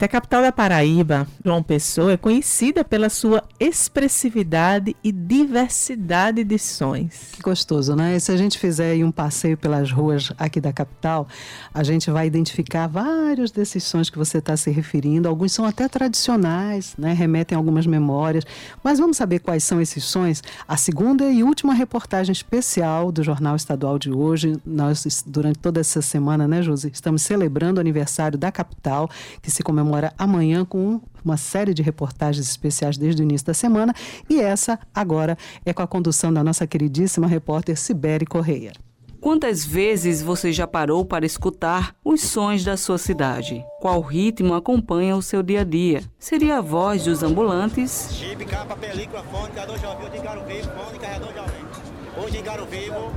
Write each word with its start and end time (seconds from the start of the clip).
A 0.00 0.06
capital 0.06 0.42
da 0.42 0.52
Paraíba, 0.52 1.26
João 1.44 1.60
Pessoa, 1.60 2.12
é 2.12 2.16
conhecida 2.16 2.84
pela 2.84 3.08
sua 3.08 3.42
expressividade 3.58 4.94
e 5.02 5.10
diversidade 5.10 6.44
de 6.44 6.56
sons. 6.56 7.32
Que 7.32 7.42
gostoso, 7.42 7.96
né? 7.96 8.14
E 8.14 8.20
se 8.20 8.30
a 8.30 8.36
gente 8.36 8.60
fizer 8.60 9.04
um 9.04 9.10
passeio 9.10 9.58
pelas 9.58 9.90
ruas 9.90 10.32
aqui 10.38 10.60
da 10.60 10.72
capital, 10.72 11.26
a 11.74 11.82
gente 11.82 12.12
vai 12.12 12.28
identificar 12.28 12.86
vários 12.86 13.50
desses 13.50 13.82
sons 13.82 14.08
que 14.08 14.16
você 14.16 14.38
está 14.38 14.56
se 14.56 14.70
referindo. 14.70 15.28
Alguns 15.28 15.50
são 15.50 15.64
até 15.64 15.88
tradicionais, 15.88 16.94
né? 16.96 17.12
Remetem 17.12 17.56
a 17.56 17.58
algumas 17.58 17.84
memórias. 17.84 18.44
Mas 18.84 19.00
vamos 19.00 19.16
saber 19.16 19.40
quais 19.40 19.64
são 19.64 19.80
esses 19.80 20.04
sons? 20.04 20.44
A 20.68 20.76
segunda 20.76 21.24
e 21.28 21.42
última 21.42 21.74
reportagem 21.74 22.30
especial 22.30 23.10
do 23.10 23.24
Jornal 23.24 23.56
Estadual 23.56 23.98
de 23.98 24.12
hoje. 24.12 24.60
Nós, 24.64 25.24
durante 25.26 25.58
toda 25.58 25.80
essa 25.80 26.00
semana, 26.00 26.46
né, 26.46 26.62
Josi, 26.62 26.88
estamos 26.94 27.22
celebrando 27.22 27.78
o 27.78 27.80
aniversário 27.80 28.38
da 28.38 28.52
capital, 28.52 29.10
que 29.42 29.50
se 29.50 29.60
comemora 29.60 29.87
comemora 29.88 30.12
amanhã 30.18 30.64
com 30.64 31.00
uma 31.24 31.38
série 31.38 31.72
de 31.72 31.82
reportagens 31.82 32.48
especiais 32.48 32.98
desde 32.98 33.22
o 33.22 33.24
início 33.24 33.46
da 33.46 33.54
semana. 33.54 33.94
E 34.28 34.40
essa 34.40 34.78
agora 34.94 35.36
é 35.64 35.72
com 35.72 35.82
a 35.82 35.86
condução 35.86 36.32
da 36.32 36.44
nossa 36.44 36.66
queridíssima 36.66 37.26
repórter 37.26 37.76
Sibere 37.76 38.26
Correia. 38.26 38.72
Quantas 39.20 39.64
vezes 39.64 40.22
você 40.22 40.52
já 40.52 40.66
parou 40.66 41.04
para 41.04 41.26
escutar 41.26 41.96
os 42.04 42.20
sons 42.20 42.62
da 42.62 42.76
sua 42.76 42.98
cidade? 42.98 43.64
Qual 43.80 44.00
ritmo 44.00 44.54
acompanha 44.54 45.16
o 45.16 45.22
seu 45.22 45.42
dia 45.42 45.62
a 45.62 45.64
dia? 45.64 46.02
Seria 46.18 46.58
a 46.58 46.60
voz 46.60 47.04
dos 47.04 47.22
ambulantes? 47.22 48.10
Chip, 48.12 48.44
capa, 48.44 48.76
película, 48.76 49.24
fone, 49.24 49.52
carregador 49.52 49.80
jovem, 49.80 50.10
de 50.10 50.18
Garo 50.18 50.44
Vivo, 50.44 50.70
fone, 50.70 50.98
carregador 50.98 51.34
jovem. 51.34 52.24
Hoje 52.24 52.36
em 52.38 52.42
Garo 52.44 52.66
Vivo, 52.66 53.12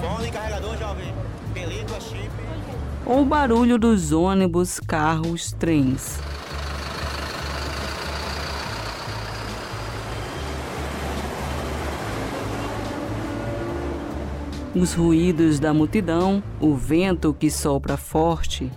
fone, 0.00 0.30
carregador 0.32 0.76
jovem, 0.78 1.14
película, 1.54 2.00
chip 2.00 2.30
ou 3.06 3.22
o 3.22 3.24
barulho 3.24 3.78
dos 3.78 4.10
ônibus, 4.10 4.80
carros, 4.80 5.52
trens. 5.52 6.18
Os 14.74 14.92
ruídos 14.92 15.58
da 15.58 15.72
multidão, 15.72 16.42
o 16.60 16.74
vento 16.74 17.32
que 17.32 17.50
sopra 17.50 17.96
forte, 17.96 18.70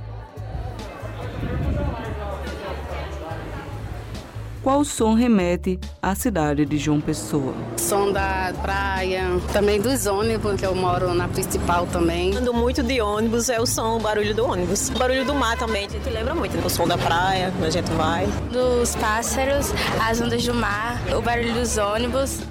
qual 4.69 4.85
som 4.85 5.15
remete 5.15 5.79
à 5.99 6.13
cidade 6.13 6.63
de 6.63 6.77
João 6.77 7.01
Pessoa. 7.01 7.55
Som 7.75 8.11
da 8.11 8.53
praia, 8.61 9.23
também 9.51 9.81
dos 9.81 10.05
ônibus, 10.05 10.59
que 10.59 10.63
eu 10.63 10.75
moro 10.75 11.11
na 11.11 11.27
principal 11.27 11.87
também. 11.87 12.37
Ando 12.37 12.53
muito 12.53 12.83
de 12.83 13.01
ônibus, 13.01 13.49
é 13.49 13.59
o 13.59 13.65
som, 13.65 13.97
o 13.97 13.99
barulho 13.99 14.35
do 14.35 14.45
ônibus. 14.45 14.89
O 14.89 14.99
barulho 14.99 15.25
do 15.25 15.33
mar 15.33 15.57
também, 15.57 15.87
a 15.87 15.89
gente 15.89 16.07
lembra 16.07 16.35
muito, 16.35 16.55
né? 16.55 16.61
o 16.63 16.69
som 16.69 16.87
da 16.87 16.99
praia, 16.99 17.49
quando 17.49 17.63
a 17.63 17.69
gente 17.71 17.89
vai. 17.93 18.27
Dos 18.51 18.95
pássaros, 18.95 19.73
as 20.07 20.21
ondas 20.21 20.45
do 20.45 20.53
mar, 20.53 21.01
o 21.17 21.19
barulho 21.19 21.51
dos 21.51 21.75
ônibus. 21.79 22.41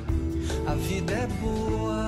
A 0.67 0.75
vida 0.75 1.13
é 1.13 1.29
boa, 1.41 2.05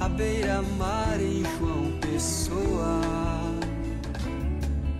a 0.00 0.08
beira-mar 0.08 1.20
em 1.20 1.44
João 1.56 1.73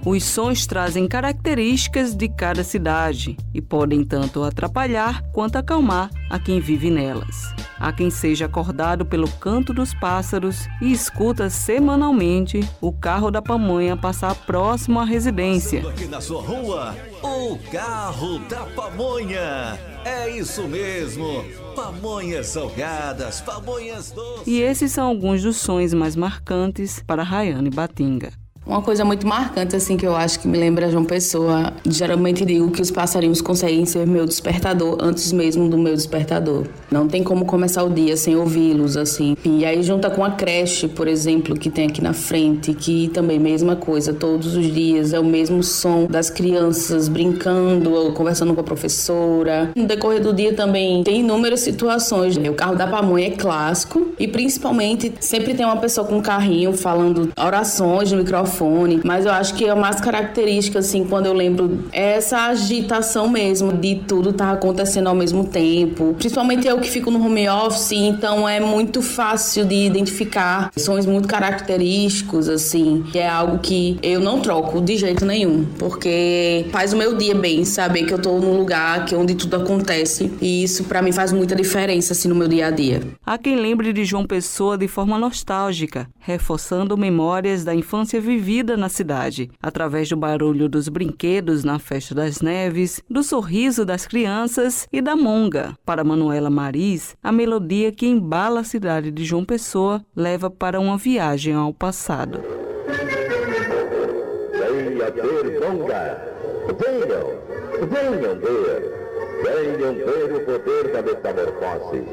Os 0.06 0.22
sons 0.22 0.66
trazem 0.66 1.08
características 1.08 2.14
de 2.14 2.28
cada 2.28 2.62
cidade 2.62 3.38
e 3.54 3.62
podem 3.62 4.04
tanto 4.04 4.42
atrapalhar 4.42 5.22
quanto 5.32 5.56
acalmar 5.56 6.10
a 6.28 6.38
quem 6.38 6.60
vive 6.60 6.90
nelas. 6.90 7.54
Há 7.80 7.90
quem 7.90 8.10
seja 8.10 8.44
acordado 8.44 9.06
pelo 9.06 9.26
canto 9.26 9.72
dos 9.72 9.94
pássaros 9.94 10.68
e 10.82 10.92
escuta 10.92 11.48
semanalmente 11.48 12.60
o 12.82 12.92
carro 12.92 13.30
da 13.30 13.40
pamonha 13.40 13.96
passar 13.96 14.34
próximo 14.34 15.00
à 15.00 15.06
residência. 15.06 15.88
Aqui 15.88 16.04
na 16.04 16.20
sua 16.20 16.42
rua, 16.42 16.94
o 17.22 17.58
carro 17.72 18.40
da 18.40 18.66
pamonha. 18.66 19.78
É 20.04 20.28
isso 20.28 20.68
mesmo. 20.68 21.46
Pamonhas 21.74 22.48
salgadas, 22.48 23.40
pamonhas 23.40 24.10
doces. 24.10 24.46
E 24.46 24.60
esses 24.60 24.92
são 24.92 25.08
alguns 25.08 25.42
dos 25.42 25.56
sons 25.56 25.94
mais 25.94 26.14
marcantes 26.14 27.02
para 27.06 27.22
Rayane 27.22 27.70
Batinga. 27.70 28.43
Uma 28.66 28.80
coisa 28.80 29.04
muito 29.04 29.26
marcante, 29.26 29.76
assim, 29.76 29.94
que 29.94 30.06
eu 30.06 30.16
acho 30.16 30.40
que 30.40 30.48
me 30.48 30.56
lembra 30.56 30.90
João 30.90 31.04
Pessoa, 31.04 31.70
geralmente 31.86 32.46
digo 32.46 32.70
que 32.70 32.80
os 32.80 32.90
passarinhos 32.90 33.42
conseguem 33.42 33.84
ser 33.84 34.06
meu 34.06 34.24
despertador 34.24 34.96
antes 35.00 35.32
mesmo 35.32 35.68
do 35.68 35.76
meu 35.76 35.94
despertador. 35.94 36.64
Não 36.90 37.06
tem 37.06 37.22
como 37.22 37.44
começar 37.44 37.82
o 37.82 37.90
dia 37.90 38.16
sem 38.16 38.36
ouvi-los, 38.36 38.96
assim. 38.96 39.36
E 39.44 39.66
aí 39.66 39.82
junta 39.82 40.08
com 40.08 40.24
a 40.24 40.30
creche, 40.30 40.88
por 40.88 41.06
exemplo, 41.06 41.54
que 41.54 41.68
tem 41.68 41.88
aqui 41.88 42.02
na 42.02 42.14
frente, 42.14 42.72
que 42.72 43.08
também 43.08 43.38
mesma 43.38 43.76
coisa, 43.76 44.14
todos 44.14 44.56
os 44.56 44.72
dias 44.72 45.12
é 45.12 45.20
o 45.20 45.24
mesmo 45.24 45.62
som 45.62 46.06
das 46.06 46.30
crianças 46.30 47.06
brincando 47.06 47.92
ou 47.92 48.12
conversando 48.12 48.54
com 48.54 48.62
a 48.62 48.64
professora. 48.64 49.72
No 49.76 49.84
decorrer 49.84 50.22
do 50.22 50.32
dia 50.32 50.54
também 50.54 51.04
tem 51.04 51.20
inúmeras 51.20 51.60
situações. 51.60 52.34
O 52.38 52.54
carro 52.54 52.76
da 52.76 52.86
pamonha 52.86 53.26
é 53.26 53.30
clássico 53.30 54.08
e 54.18 54.26
principalmente 54.26 55.12
sempre 55.20 55.52
tem 55.52 55.66
uma 55.66 55.76
pessoa 55.76 56.06
com 56.06 56.16
um 56.16 56.22
carrinho 56.22 56.72
falando 56.72 57.30
orações 57.38 58.10
no 58.10 58.18
microfone 58.18 58.53
microfone, 58.54 59.00
mas 59.04 59.26
eu 59.26 59.32
acho 59.32 59.54
que 59.54 59.68
a 59.68 59.74
mais 59.74 60.00
característica, 60.00 60.78
assim, 60.78 61.04
quando 61.04 61.26
eu 61.26 61.32
lembro, 61.32 61.84
é 61.92 62.14
essa 62.14 62.46
agitação 62.46 63.28
mesmo 63.28 63.72
de 63.72 63.96
tudo 64.06 64.32
tá 64.32 64.52
acontecendo 64.52 65.08
ao 65.08 65.14
mesmo 65.14 65.44
tempo. 65.44 66.14
Principalmente 66.18 66.66
eu 66.66 66.78
que 66.80 66.88
fico 66.88 67.10
no 67.10 67.24
home 67.24 67.48
office, 67.48 67.92
então 67.92 68.48
é 68.48 68.60
muito 68.60 69.02
fácil 69.02 69.64
de 69.64 69.74
identificar 69.74 70.70
sons 70.76 71.06
muito 71.06 71.26
característicos, 71.26 72.48
assim, 72.48 73.04
que 73.10 73.18
é 73.18 73.28
algo 73.28 73.58
que 73.58 73.98
eu 74.02 74.20
não 74.20 74.40
troco 74.40 74.80
de 74.80 74.96
jeito 74.96 75.24
nenhum, 75.24 75.66
porque 75.78 76.66
faz 76.70 76.92
o 76.92 76.96
meu 76.96 77.16
dia 77.16 77.34
bem, 77.34 77.64
saber 77.64 78.04
que 78.04 78.14
eu 78.14 78.18
tô 78.18 78.38
num 78.38 78.56
lugar 78.56 79.04
que 79.04 79.14
é 79.14 79.18
onde 79.18 79.34
tudo 79.34 79.56
acontece, 79.56 80.30
e 80.40 80.62
isso 80.62 80.84
para 80.84 81.02
mim 81.02 81.12
faz 81.12 81.32
muita 81.32 81.56
diferença, 81.56 82.12
assim, 82.12 82.28
no 82.28 82.34
meu 82.34 82.48
dia 82.48 82.66
a 82.66 82.70
dia. 82.70 83.02
Há 83.24 83.38
quem 83.38 83.56
lembre 83.56 83.92
de 83.92 84.04
João 84.04 84.24
Pessoa 84.24 84.78
de 84.78 84.86
forma 84.86 85.18
nostálgica, 85.18 86.08
reforçando 86.20 86.96
memórias 86.96 87.64
da 87.64 87.74
infância 87.74 88.20
vivida 88.20 88.43
vivida 88.44 88.76
na 88.76 88.90
cidade, 88.90 89.50
através 89.62 90.10
do 90.10 90.16
barulho 90.16 90.68
dos 90.68 90.86
brinquedos 90.90 91.64
na 91.64 91.78
Festa 91.78 92.14
das 92.14 92.42
Neves, 92.42 93.00
do 93.08 93.22
sorriso 93.22 93.86
das 93.86 94.06
crianças 94.06 94.86
e 94.92 95.00
da 95.00 95.16
monga. 95.16 95.74
Para 95.82 96.04
Manuela 96.04 96.50
Maris, 96.50 97.16
a 97.22 97.32
melodia 97.32 97.90
que 97.90 98.06
embala 98.06 98.60
a 98.60 98.64
cidade 98.64 99.10
de 99.10 99.24
João 99.24 99.46
Pessoa 99.46 100.04
leva 100.14 100.50
para 100.50 100.78
uma 100.78 100.98
viagem 100.98 101.54
ao 101.54 101.72
passado. 101.72 102.42
Venha 104.52 105.10
ver 105.10 105.60
monga, 105.60 106.20
venham, 106.78 107.26
venham 107.88 108.38
ver, 108.40 108.92
venham 109.42 109.94
ver 109.94 110.34
o 110.34 110.40
poder 110.44 110.92
da 110.92 111.00
metamorfose. 111.00 112.04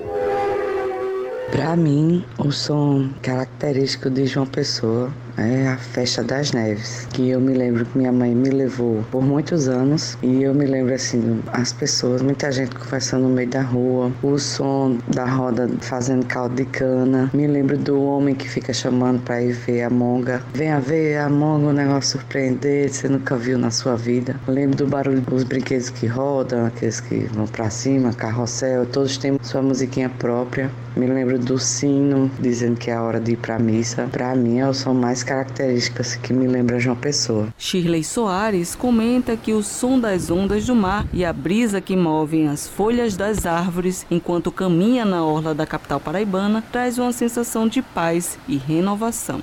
Para 1.51 1.75
mim, 1.75 2.23
o 2.37 2.49
som 2.49 3.09
característico 3.21 4.09
de 4.09 4.25
João 4.25 4.45
Pessoa 4.45 5.11
é 5.37 5.67
a 5.67 5.77
Festa 5.77 6.23
das 6.23 6.51
Neves, 6.51 7.07
que 7.11 7.29
eu 7.29 7.39
me 7.39 7.53
lembro 7.53 7.85
que 7.85 7.97
minha 7.97 8.11
mãe 8.11 8.33
me 8.33 8.49
levou 8.49 9.03
por 9.11 9.23
muitos 9.23 9.67
anos 9.67 10.17
e 10.21 10.43
eu 10.43 10.53
me 10.53 10.65
lembro 10.65 10.93
assim, 10.93 11.41
as 11.53 11.73
pessoas, 11.73 12.21
muita 12.21 12.51
gente 12.51 12.75
conversando 12.75 13.23
no 13.23 13.29
meio 13.29 13.49
da 13.49 13.61
rua, 13.61 14.11
o 14.21 14.37
som 14.37 14.97
da 15.07 15.25
roda 15.25 15.69
fazendo 15.81 16.25
caldo 16.25 16.55
de 16.55 16.65
cana, 16.65 17.29
me 17.33 17.47
lembro 17.47 17.77
do 17.77 18.01
homem 18.01 18.35
que 18.35 18.47
fica 18.47 18.73
chamando 18.73 19.21
para 19.21 19.41
ir 19.41 19.53
ver 19.53 19.83
a 19.83 19.89
monga, 19.89 20.41
venha 20.53 20.79
ver 20.79 21.17
a 21.17 21.29
monga, 21.29 21.67
um 21.67 21.73
negócio 21.73 22.19
surpreendente, 22.19 22.95
você 22.95 23.09
nunca 23.09 23.35
viu 23.35 23.57
na 23.57 23.71
sua 23.71 23.95
vida. 23.95 24.35
Lembro 24.47 24.77
do 24.77 24.87
barulho 24.87 25.21
dos 25.21 25.43
brinquedos 25.43 25.89
que 25.89 26.07
rodam, 26.07 26.65
aqueles 26.65 26.99
que 26.99 27.27
vão 27.33 27.45
para 27.47 27.69
cima, 27.69 28.13
carrossel, 28.13 28.85
todos 28.85 29.17
têm 29.17 29.37
sua 29.41 29.61
musiquinha 29.61 30.09
própria. 30.09 30.69
Me 30.95 31.07
lembro 31.07 31.39
do 31.39 31.57
sino 31.57 32.29
dizendo 32.39 32.77
que 32.77 32.91
é 32.91 32.93
a 32.93 33.01
hora 33.01 33.19
de 33.19 33.31
ir 33.31 33.37
para 33.37 33.57
missa. 33.57 34.07
Para 34.11 34.35
mim 34.35 34.59
é 34.59 34.67
o 34.67 34.73
som 34.73 34.93
características 35.23 36.15
que 36.15 36.33
me 36.33 36.47
lembram 36.47 36.79
João 36.79 36.95
Pessoa. 36.95 37.47
Shirley 37.57 38.03
Soares 38.03 38.75
comenta 38.75 39.37
que 39.37 39.53
o 39.53 39.63
som 39.63 39.99
das 39.99 40.29
ondas 40.29 40.65
do 40.65 40.75
mar 40.75 41.07
e 41.13 41.23
a 41.25 41.33
brisa 41.33 41.81
que 41.81 41.95
movem 41.95 42.47
as 42.47 42.67
folhas 42.67 43.15
das 43.15 43.45
árvores 43.45 44.05
enquanto 44.09 44.51
caminha 44.51 45.05
na 45.05 45.23
orla 45.23 45.53
da 45.53 45.65
capital 45.65 45.99
paraibana 45.99 46.63
traz 46.71 46.97
uma 46.97 47.11
sensação 47.11 47.67
de 47.67 47.81
paz 47.81 48.37
e 48.47 48.57
renovação. 48.57 49.41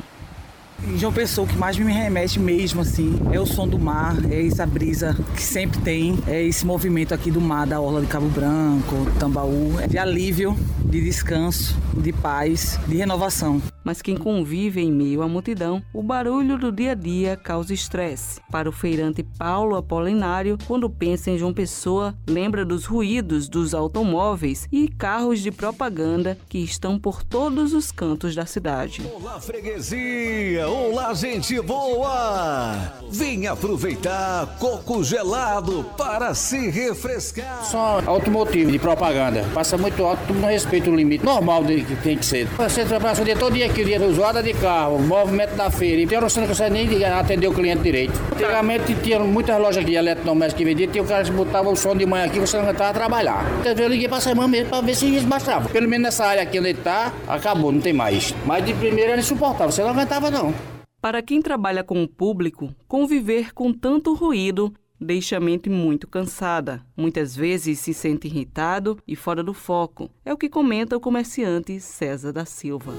João 0.96 1.12
Pessoa, 1.12 1.44
o 1.44 1.50
que 1.50 1.56
mais 1.56 1.76
me 1.76 1.92
remete 1.92 2.38
mesmo, 2.38 2.82
assim, 2.82 3.20
é 3.32 3.40
o 3.40 3.44
som 3.44 3.66
do 3.66 3.78
mar, 3.78 4.16
é 4.30 4.46
essa 4.46 4.64
brisa 4.64 5.16
que 5.34 5.42
sempre 5.42 5.80
tem, 5.80 6.18
é 6.26 6.42
esse 6.42 6.64
movimento 6.64 7.12
aqui 7.12 7.30
do 7.30 7.40
mar, 7.40 7.66
da 7.66 7.80
orla 7.80 8.00
de 8.00 8.06
Cabo 8.06 8.28
Branco, 8.28 8.94
Tambaú, 9.18 9.78
é 9.80 9.88
de 9.88 9.98
alívio, 9.98 10.56
de 10.84 11.02
descanso, 11.02 11.76
de 11.96 12.12
paz, 12.12 12.78
de 12.86 12.96
renovação. 12.96 13.60
Mas 13.88 14.02
quem 14.02 14.18
convive 14.18 14.82
em 14.82 14.92
meio 14.92 15.22
à 15.22 15.26
multidão, 15.26 15.82
o 15.94 16.02
barulho 16.02 16.58
do 16.58 16.70
dia 16.70 16.92
a 16.92 16.94
dia 16.94 17.38
causa 17.38 17.72
estresse. 17.72 18.38
Para 18.50 18.68
o 18.68 18.72
feirante 18.72 19.22
Paulo 19.22 19.76
Apolinário, 19.76 20.58
quando 20.66 20.90
pensa 20.90 21.30
em 21.30 21.38
João 21.38 21.54
Pessoa, 21.54 22.14
lembra 22.28 22.66
dos 22.66 22.84
ruídos 22.84 23.48
dos 23.48 23.72
automóveis 23.72 24.68
e 24.70 24.88
carros 24.88 25.40
de 25.40 25.50
propaganda 25.50 26.36
que 26.50 26.58
estão 26.58 26.98
por 26.98 27.24
todos 27.24 27.72
os 27.72 27.90
cantos 27.90 28.34
da 28.34 28.44
cidade. 28.44 29.00
Olá, 29.16 29.40
freguesia! 29.40 30.68
Olá, 30.68 31.14
gente 31.14 31.58
boa! 31.62 32.92
Venha 33.10 33.52
aproveitar 33.52 34.58
coco 34.58 35.02
gelado 35.02 35.82
para 35.96 36.34
se 36.34 36.68
refrescar. 36.68 37.64
Só 37.64 38.02
automotivo 38.04 38.70
de 38.70 38.78
propaganda. 38.78 39.46
Passa 39.54 39.78
muito 39.78 40.04
alto, 40.04 40.34
não 40.34 40.50
respeita 40.50 40.90
o 40.90 40.94
limite 40.94 41.24
normal 41.24 41.64
de 41.64 41.82
que 41.82 41.96
tem 41.96 42.18
que 42.18 42.26
ser. 42.26 42.46
Você 42.48 42.84
trabalha 42.84 43.22
o 43.22 43.24
dia 43.24 43.34
todo 43.34 43.54
dia 43.54 43.64
aqui, 43.64 43.77
dia 43.84 44.00
usuário 44.00 44.42
de 44.42 44.52
carro, 44.54 44.98
movimento 44.98 45.54
da 45.54 45.70
feira. 45.70 46.00
E 46.00 46.16
hora 46.16 46.28
você 46.28 46.40
não 46.40 46.48
consegue 46.48 46.72
nem 46.72 47.04
atender 47.04 47.46
o 47.46 47.52
cliente 47.52 47.82
direito. 47.82 48.12
Antigamente 48.32 48.94
tinha 48.96 49.18
muitas 49.20 49.58
lojas 49.58 49.82
aqui, 49.82 49.94
eletrodomésticos 49.94 50.58
que 50.58 50.64
vendiam, 50.64 50.92
tinha 50.92 51.04
o 51.04 51.06
cara 51.06 51.24
que 51.24 51.30
botava 51.30 51.68
o 51.68 51.76
som 51.76 51.96
de 51.96 52.06
manhã 52.06 52.26
aqui, 52.26 52.38
você 52.38 52.56
não 52.56 52.64
aguentava 52.64 52.92
trabalhar. 52.92 53.44
Então 53.60 53.72
eu 53.72 53.88
liguei 53.88 54.08
pra 54.08 54.20
semana 54.20 54.48
mesmo 54.48 54.70
pra 54.70 54.80
ver 54.80 54.94
se 54.94 55.06
isso 55.06 55.26
bastava. 55.26 55.68
Pelo 55.68 55.88
menos 55.88 56.04
nessa 56.04 56.24
área 56.26 56.42
aqui 56.42 56.58
onde 56.58 56.70
ele 56.70 56.78
tá, 56.78 57.12
acabou, 57.26 57.72
não 57.72 57.80
tem 57.80 57.92
mais. 57.92 58.34
Mas 58.46 58.64
de 58.64 58.74
primeira 58.74 59.12
era 59.12 59.20
insuportável, 59.20 59.70
você 59.72 59.82
não 59.82 59.90
aguentava 59.90 60.30
não. 60.30 60.54
Para 61.00 61.22
quem 61.22 61.40
trabalha 61.40 61.84
com 61.84 62.02
o 62.02 62.08
público, 62.08 62.74
conviver 62.88 63.54
com 63.54 63.72
tanto 63.72 64.14
ruído 64.14 64.74
deixa 65.00 65.36
a 65.36 65.40
mente 65.40 65.70
muito 65.70 66.08
cansada. 66.08 66.82
Muitas 66.96 67.36
vezes 67.36 67.78
se 67.78 67.94
sente 67.94 68.26
irritado 68.26 68.98
e 69.06 69.14
fora 69.14 69.42
do 69.42 69.54
foco. 69.54 70.10
É 70.24 70.32
o 70.32 70.36
que 70.36 70.48
comenta 70.48 70.96
o 70.96 71.00
comerciante 71.00 71.80
César 71.80 72.32
da 72.32 72.44
Silva. 72.44 72.92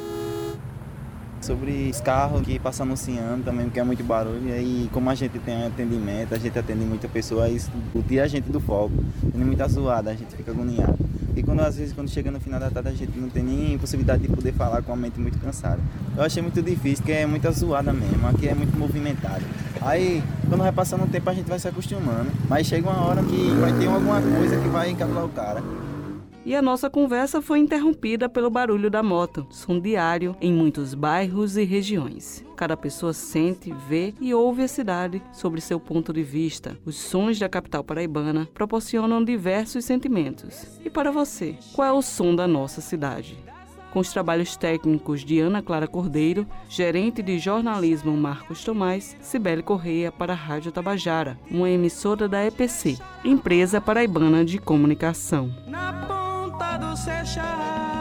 Sobre 1.41 1.89
os 1.89 2.01
carros 2.01 2.41
que 2.41 2.59
passam 2.59 2.85
anunciando 2.85 3.43
também, 3.43 3.65
porque 3.65 3.79
é 3.79 3.83
muito 3.83 4.03
barulho. 4.03 4.47
E 4.47 4.51
aí, 4.51 4.89
como 4.91 5.09
a 5.09 5.15
gente 5.15 5.39
tem 5.39 5.65
atendimento, 5.65 6.35
a 6.35 6.37
gente 6.37 6.57
atende 6.57 6.83
muita 6.83 7.07
pessoa, 7.07 7.45
aí 7.45 7.59
o 7.95 8.03
tira 8.03 8.25
a 8.25 8.27
gente 8.27 8.51
do 8.51 8.59
foco. 8.59 8.91
Tem 9.31 9.43
muita 9.43 9.67
zoada, 9.67 10.11
a 10.11 10.15
gente 10.15 10.35
fica 10.35 10.51
agoniado. 10.51 10.97
E 11.35 11.43
quando 11.43 11.61
às 11.61 11.77
vezes 11.77 11.93
quando 11.93 12.09
chega 12.09 12.29
no 12.29 12.39
final 12.39 12.59
da 12.59 12.69
tarde 12.69 12.89
a 12.89 12.91
gente 12.91 13.17
não 13.17 13.29
tem 13.29 13.41
nem 13.41 13.77
possibilidade 13.77 14.23
de 14.23 14.27
poder 14.27 14.51
falar 14.51 14.81
com 14.81 14.91
a 14.91 14.95
mente 14.95 15.19
muito 15.21 15.39
cansada. 15.39 15.79
Eu 16.17 16.23
achei 16.23 16.43
muito 16.43 16.61
difícil, 16.61 16.97
porque 16.97 17.13
é 17.13 17.25
muita 17.25 17.49
zoada 17.51 17.93
mesmo, 17.93 18.27
aqui 18.27 18.49
é 18.49 18.53
muito 18.53 18.77
movimentado. 18.77 19.43
Aí, 19.81 20.21
quando 20.49 20.61
vai 20.61 20.71
passando 20.73 21.05
o 21.05 21.07
tempo, 21.07 21.29
a 21.29 21.33
gente 21.33 21.47
vai 21.47 21.57
se 21.57 21.67
acostumando. 21.67 22.29
Mas 22.49 22.67
chega 22.67 22.89
uma 22.89 23.05
hora 23.05 23.23
que 23.23 23.51
vai 23.61 23.71
ter 23.71 23.87
alguma 23.87 24.21
coisa 24.21 24.57
que 24.57 24.67
vai 24.67 24.89
encablar 24.89 25.23
o 25.23 25.29
cara 25.29 25.63
e 26.45 26.55
a 26.55 26.61
nossa 26.61 26.89
conversa 26.89 27.41
foi 27.41 27.59
interrompida 27.59 28.29
pelo 28.29 28.49
barulho 28.49 28.89
da 28.89 29.03
moto, 29.03 29.45
som 29.49 29.79
diário 29.79 30.35
em 30.41 30.51
muitos 30.51 30.93
bairros 30.93 31.57
e 31.57 31.63
regiões. 31.63 32.43
Cada 32.55 32.75
pessoa 32.75 33.13
sente, 33.13 33.73
vê 33.87 34.13
e 34.19 34.33
ouve 34.33 34.63
a 34.63 34.67
cidade 34.67 35.21
sobre 35.31 35.61
seu 35.61 35.79
ponto 35.79 36.11
de 36.11 36.23
vista. 36.23 36.77
Os 36.85 36.95
sons 36.95 37.39
da 37.39 37.47
capital 37.47 37.83
paraibana 37.83 38.47
proporcionam 38.53 39.23
diversos 39.23 39.85
sentimentos. 39.85 40.79
E 40.83 40.89
para 40.89 41.11
você, 41.11 41.55
qual 41.73 41.87
é 41.87 41.91
o 41.91 42.01
som 42.01 42.35
da 42.35 42.47
nossa 42.47 42.81
cidade? 42.81 43.37
com 43.91 43.99
os 43.99 44.11
trabalhos 44.11 44.55
técnicos 44.55 45.21
de 45.21 45.39
Ana 45.39 45.61
Clara 45.61 45.87
Cordeiro, 45.87 46.47
gerente 46.69 47.21
de 47.21 47.39
jornalismo 47.39 48.15
Marcos 48.15 48.63
Tomás, 48.63 49.17
Cibele 49.19 49.63
Correia 49.63 50.11
para 50.11 50.33
a 50.33 50.35
Rádio 50.35 50.71
Tabajara, 50.71 51.39
uma 51.49 51.69
emissora 51.69 52.27
da 52.27 52.45
EPC, 52.45 52.97
Empresa 53.23 53.81
Paraibana 53.81 54.45
de 54.45 54.59
Comunicação. 54.59 55.51
Do 56.79 56.95
Seixas 56.95 57.98